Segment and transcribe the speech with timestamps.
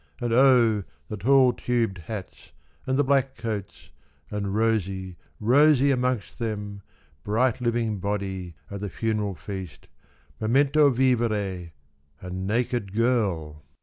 [0.19, 2.53] x4nd oh, the tall tubed hats
[2.87, 3.91] and the black coats
[4.31, 6.81] And rosy, rosy amongst them'—
[7.23, 9.87] Bright living body at the funeral feast,
[10.39, 11.73] Memento Vivere—
[12.27, 13.61] a naked girl